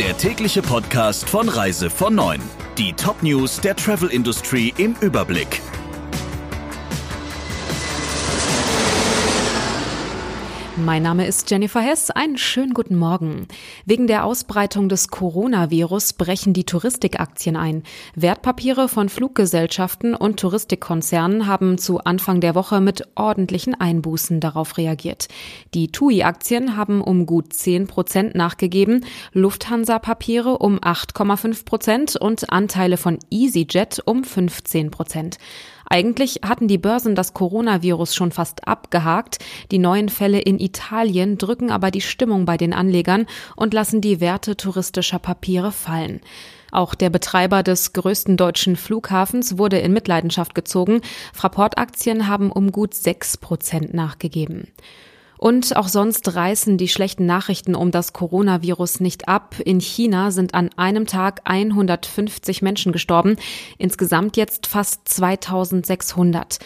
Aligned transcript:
der 0.00 0.16
tägliche 0.16 0.62
Podcast 0.62 1.28
von 1.28 1.46
Reise 1.50 1.90
von 1.90 2.14
9. 2.14 2.40
Die 2.78 2.94
Top-News 2.94 3.60
der 3.60 3.76
Travel 3.76 4.08
Industry 4.08 4.72
im 4.78 4.96
Überblick. 5.02 5.60
Mein 10.76 11.02
Name 11.02 11.26
ist 11.26 11.50
Jennifer 11.50 11.80
Hess. 11.80 12.10
Einen 12.10 12.38
schönen 12.38 12.74
guten 12.74 12.96
Morgen. 12.96 13.48
Wegen 13.86 14.06
der 14.06 14.24
Ausbreitung 14.24 14.88
des 14.88 15.08
Coronavirus 15.08 16.12
brechen 16.12 16.52
die 16.52 16.64
Touristikaktien 16.64 17.56
ein. 17.56 17.82
Wertpapiere 18.14 18.88
von 18.88 19.08
Fluggesellschaften 19.08 20.14
und 20.14 20.38
Touristikkonzernen 20.38 21.48
haben 21.48 21.76
zu 21.76 21.98
Anfang 21.98 22.40
der 22.40 22.54
Woche 22.54 22.80
mit 22.80 23.08
ordentlichen 23.16 23.74
Einbußen 23.74 24.38
darauf 24.38 24.78
reagiert. 24.78 25.26
Die 25.74 25.90
TUI-Aktien 25.90 26.76
haben 26.76 27.00
um 27.00 27.26
gut 27.26 27.52
10 27.52 27.88
Prozent 27.88 28.36
nachgegeben, 28.36 29.04
Lufthansa-Papiere 29.32 30.58
um 30.58 30.78
8,5 30.78 31.64
Prozent 31.64 32.16
und 32.16 32.52
Anteile 32.52 32.96
von 32.96 33.18
EasyJet 33.30 34.02
um 34.04 34.22
15 34.22 34.92
Prozent. 34.92 35.38
Eigentlich 35.92 36.42
hatten 36.46 36.68
die 36.68 36.78
Börsen 36.78 37.16
das 37.16 37.34
Coronavirus 37.34 38.14
schon 38.14 38.30
fast 38.30 38.68
abgehakt. 38.68 39.38
Die 39.72 39.78
neuen 39.78 40.08
Fälle 40.08 40.38
in 40.38 40.60
Italien 40.60 41.36
drücken 41.36 41.72
aber 41.72 41.90
die 41.90 42.00
Stimmung 42.00 42.44
bei 42.44 42.56
den 42.56 42.72
Anlegern 42.72 43.26
und 43.56 43.74
lassen 43.74 44.00
die 44.00 44.20
Werte 44.20 44.56
touristischer 44.56 45.18
Papiere 45.18 45.72
fallen. 45.72 46.20
Auch 46.70 46.94
der 46.94 47.10
Betreiber 47.10 47.64
des 47.64 47.92
größten 47.92 48.36
deutschen 48.36 48.76
Flughafens 48.76 49.58
wurde 49.58 49.78
in 49.78 49.92
Mitleidenschaft 49.92 50.54
gezogen. 50.54 51.00
Fraport-Aktien 51.34 52.28
haben 52.28 52.52
um 52.52 52.70
gut 52.70 52.94
sechs 52.94 53.36
Prozent 53.36 53.92
nachgegeben. 53.92 54.68
Und 55.40 55.74
auch 55.74 55.88
sonst 55.88 56.36
reißen 56.36 56.76
die 56.76 56.88
schlechten 56.88 57.24
Nachrichten 57.24 57.74
um 57.74 57.90
das 57.90 58.12
Coronavirus 58.12 59.00
nicht 59.00 59.26
ab. 59.26 59.56
In 59.64 59.80
China 59.80 60.32
sind 60.32 60.52
an 60.52 60.68
einem 60.76 61.06
Tag 61.06 61.40
150 61.44 62.60
Menschen 62.60 62.92
gestorben, 62.92 63.36
insgesamt 63.78 64.36
jetzt 64.36 64.66
fast 64.66 65.08
2600. 65.08 66.58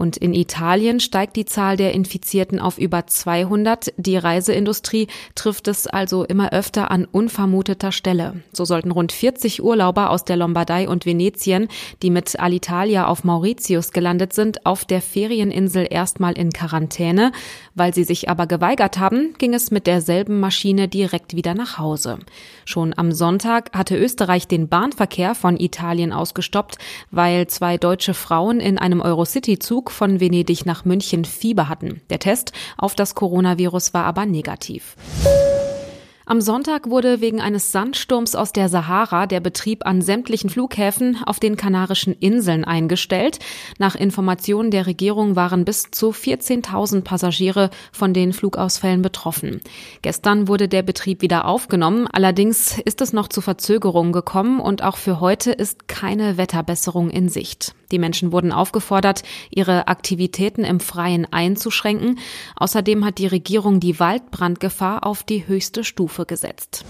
Und 0.00 0.16
in 0.16 0.32
Italien 0.32 0.98
steigt 0.98 1.36
die 1.36 1.44
Zahl 1.44 1.76
der 1.76 1.92
Infizierten 1.92 2.58
auf 2.58 2.78
über 2.78 3.06
200. 3.06 3.92
Die 3.98 4.16
Reiseindustrie 4.16 5.08
trifft 5.34 5.68
es 5.68 5.86
also 5.86 6.24
immer 6.24 6.54
öfter 6.54 6.90
an 6.90 7.04
unvermuteter 7.04 7.92
Stelle. 7.92 8.42
So 8.50 8.64
sollten 8.64 8.92
rund 8.92 9.12
40 9.12 9.62
Urlauber 9.62 10.08
aus 10.08 10.24
der 10.24 10.38
Lombardei 10.38 10.88
und 10.88 11.04
Venetien, 11.04 11.68
die 12.02 12.08
mit 12.08 12.40
Alitalia 12.40 13.08
auf 13.08 13.24
Mauritius 13.24 13.92
gelandet 13.92 14.32
sind, 14.32 14.64
auf 14.64 14.86
der 14.86 15.02
Ferieninsel 15.02 15.86
erstmal 15.90 16.32
in 16.32 16.50
Quarantäne. 16.50 17.32
Weil 17.74 17.92
sie 17.92 18.04
sich 18.04 18.30
aber 18.30 18.46
geweigert 18.46 18.98
haben, 18.98 19.34
ging 19.36 19.52
es 19.52 19.70
mit 19.70 19.86
derselben 19.86 20.40
Maschine 20.40 20.88
direkt 20.88 21.36
wieder 21.36 21.52
nach 21.52 21.76
Hause. 21.76 22.20
Schon 22.64 22.94
am 22.96 23.12
Sonntag 23.12 23.70
hatte 23.76 23.98
Österreich 23.98 24.48
den 24.48 24.68
Bahnverkehr 24.68 25.34
von 25.34 25.60
Italien 25.60 26.14
ausgestoppt, 26.14 26.78
weil 27.10 27.48
zwei 27.48 27.76
deutsche 27.76 28.14
Frauen 28.14 28.60
in 28.60 28.78
einem 28.78 29.02
Eurocity-Zug 29.02 29.89
von 29.90 30.20
Venedig 30.20 30.66
nach 30.66 30.84
München 30.84 31.24
Fieber 31.24 31.68
hatten. 31.68 32.00
Der 32.10 32.18
Test 32.18 32.52
auf 32.76 32.94
das 32.94 33.14
Coronavirus 33.14 33.94
war 33.94 34.04
aber 34.04 34.26
negativ. 34.26 34.96
Am 36.30 36.40
Sonntag 36.40 36.88
wurde 36.88 37.20
wegen 37.20 37.40
eines 37.40 37.72
Sandsturms 37.72 38.36
aus 38.36 38.52
der 38.52 38.68
Sahara 38.68 39.26
der 39.26 39.40
Betrieb 39.40 39.84
an 39.84 40.00
sämtlichen 40.00 40.48
Flughäfen 40.48 41.18
auf 41.26 41.40
den 41.40 41.56
Kanarischen 41.56 42.12
Inseln 42.12 42.64
eingestellt. 42.64 43.40
Nach 43.80 43.96
Informationen 43.96 44.70
der 44.70 44.86
Regierung 44.86 45.34
waren 45.34 45.64
bis 45.64 45.90
zu 45.90 46.10
14.000 46.10 47.02
Passagiere 47.02 47.70
von 47.90 48.14
den 48.14 48.32
Flugausfällen 48.32 49.02
betroffen. 49.02 49.60
Gestern 50.02 50.46
wurde 50.46 50.68
der 50.68 50.82
Betrieb 50.82 51.20
wieder 51.20 51.46
aufgenommen. 51.46 52.06
Allerdings 52.06 52.78
ist 52.78 53.00
es 53.00 53.12
noch 53.12 53.26
zu 53.26 53.40
Verzögerungen 53.40 54.12
gekommen 54.12 54.60
und 54.60 54.84
auch 54.84 54.98
für 54.98 55.18
heute 55.18 55.50
ist 55.50 55.88
keine 55.88 56.36
Wetterbesserung 56.36 57.10
in 57.10 57.28
Sicht. 57.28 57.74
Die 57.90 57.98
Menschen 57.98 58.30
wurden 58.30 58.52
aufgefordert, 58.52 59.24
ihre 59.50 59.88
Aktivitäten 59.88 60.62
im 60.62 60.78
Freien 60.78 61.26
einzuschränken. 61.32 62.20
Außerdem 62.54 63.04
hat 63.04 63.18
die 63.18 63.26
Regierung 63.26 63.80
die 63.80 63.98
Waldbrandgefahr 63.98 65.04
auf 65.04 65.24
die 65.24 65.48
höchste 65.48 65.82
Stufe 65.82 66.19
Stufe 66.20 66.26
gesetzt. 66.26 66.84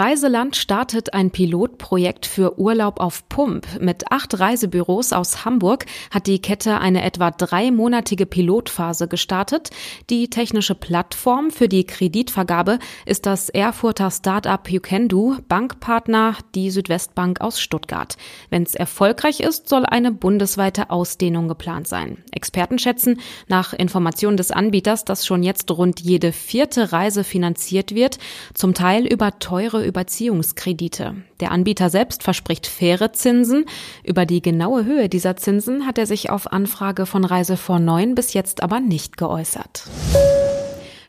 Reiseland 0.00 0.56
startet 0.56 1.12
ein 1.12 1.30
Pilotprojekt 1.30 2.24
für 2.24 2.58
Urlaub 2.58 3.00
auf 3.00 3.28
Pump. 3.28 3.66
Mit 3.82 4.10
acht 4.10 4.40
Reisebüros 4.40 5.12
aus 5.12 5.44
Hamburg 5.44 5.84
hat 6.10 6.26
die 6.26 6.40
Kette 6.40 6.78
eine 6.78 7.04
etwa 7.04 7.30
dreimonatige 7.30 8.24
Pilotphase 8.24 9.08
gestartet. 9.08 9.68
Die 10.08 10.30
technische 10.30 10.74
Plattform 10.74 11.50
für 11.50 11.68
die 11.68 11.84
Kreditvergabe 11.84 12.78
ist 13.04 13.26
das 13.26 13.50
Erfurter 13.50 14.10
Startup 14.10 14.66
YouCanDo, 14.66 15.36
Bankpartner 15.46 16.34
die 16.54 16.70
Südwestbank 16.70 17.42
aus 17.42 17.60
Stuttgart. 17.60 18.16
Wenn 18.48 18.62
es 18.62 18.74
erfolgreich 18.74 19.40
ist, 19.40 19.68
soll 19.68 19.84
eine 19.84 20.12
bundesweite 20.12 20.88
Ausdehnung 20.88 21.46
geplant 21.46 21.86
sein. 21.86 22.24
Experten 22.32 22.78
schätzen 22.78 23.20
nach 23.48 23.74
Informationen 23.74 24.38
des 24.38 24.50
Anbieters, 24.50 25.04
dass 25.04 25.26
schon 25.26 25.42
jetzt 25.42 25.70
rund 25.70 26.00
jede 26.00 26.32
vierte 26.32 26.90
Reise 26.90 27.22
finanziert 27.22 27.94
wird, 27.94 28.16
zum 28.54 28.72
Teil 28.72 29.06
über 29.06 29.38
teure 29.40 29.89
Überziehungskredite. 29.90 31.16
Der 31.40 31.50
Anbieter 31.50 31.90
selbst 31.90 32.22
verspricht 32.22 32.66
faire 32.66 33.12
Zinsen. 33.12 33.64
Über 34.04 34.24
die 34.24 34.40
genaue 34.40 34.84
Höhe 34.84 35.08
dieser 35.08 35.36
Zinsen 35.36 35.86
hat 35.86 35.98
er 35.98 36.06
sich 36.06 36.30
auf 36.30 36.52
Anfrage 36.52 37.06
von 37.06 37.24
Reise 37.24 37.56
vor 37.56 37.80
9 37.80 38.14
bis 38.14 38.32
jetzt 38.32 38.62
aber 38.62 38.80
nicht 38.80 39.16
geäußert. 39.16 39.84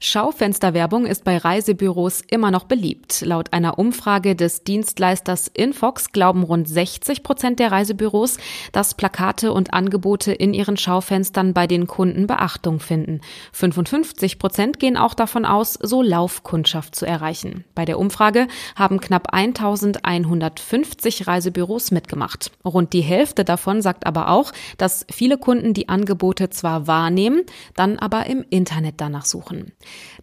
Schaufensterwerbung 0.03 1.05
ist 1.05 1.23
bei 1.23 1.37
Reisebüros 1.37 2.23
immer 2.27 2.49
noch 2.49 2.63
beliebt. 2.63 3.21
Laut 3.21 3.53
einer 3.53 3.77
Umfrage 3.77 4.35
des 4.35 4.63
Dienstleisters 4.63 5.47
Infox 5.47 6.11
glauben 6.11 6.41
rund 6.41 6.67
60 6.67 7.21
Prozent 7.21 7.59
der 7.59 7.71
Reisebüros, 7.71 8.39
dass 8.71 8.95
Plakate 8.95 9.53
und 9.53 9.75
Angebote 9.75 10.31
in 10.31 10.55
ihren 10.55 10.75
Schaufenstern 10.75 11.53
bei 11.53 11.67
den 11.67 11.85
Kunden 11.85 12.25
Beachtung 12.25 12.79
finden. 12.79 13.21
55 13.53 14.39
Prozent 14.39 14.79
gehen 14.79 14.97
auch 14.97 15.13
davon 15.13 15.45
aus, 15.45 15.73
so 15.73 16.01
Laufkundschaft 16.01 16.95
zu 16.95 17.05
erreichen. 17.05 17.63
Bei 17.75 17.85
der 17.85 17.99
Umfrage 17.99 18.47
haben 18.75 19.01
knapp 19.01 19.35
1150 19.35 21.27
Reisebüros 21.27 21.91
mitgemacht. 21.91 22.49
Rund 22.65 22.93
die 22.93 23.01
Hälfte 23.01 23.45
davon 23.45 23.83
sagt 23.83 24.07
aber 24.07 24.29
auch, 24.29 24.51
dass 24.79 25.05
viele 25.11 25.37
Kunden 25.37 25.75
die 25.75 25.89
Angebote 25.89 26.49
zwar 26.49 26.87
wahrnehmen, 26.87 27.43
dann 27.75 27.99
aber 27.99 28.25
im 28.25 28.43
Internet 28.49 28.95
danach 28.97 29.25
suchen. 29.25 29.73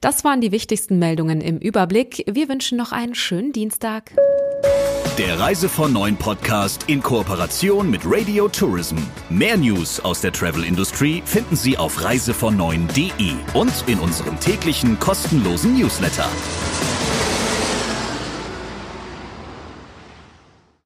Das 0.01 0.25
waren 0.25 0.41
die 0.41 0.53
wichtigsten 0.53 0.99
Meldungen 0.99 1.41
im 1.41 1.59
Überblick. 1.59 2.25
Wir 2.31 2.49
wünschen 2.49 2.79
noch 2.79 2.93
einen 2.93 3.15
schönen 3.15 3.53
Dienstag. 3.53 4.13
Der 5.19 5.41
Reise 5.41 5.69
von 5.69 5.93
Neuen 5.93 6.17
Podcast 6.17 6.85
in 6.87 7.03
Kooperation 7.03 7.91
mit 7.91 8.03
Radio 8.05 8.47
Tourism. 8.49 8.99
Mehr 9.29 9.57
News 9.57 9.99
aus 9.99 10.21
der 10.21 10.33
Travel 10.33 10.63
Industry 10.63 11.23
finden 11.25 11.57
Sie 11.57 11.77
auf 11.77 11.99
reisevon9.de 11.99 13.33
und 13.55 13.73
in 13.89 13.99
unserem 13.99 14.39
täglichen 14.39 14.97
kostenlosen 15.01 15.77
Newsletter. 15.77 16.29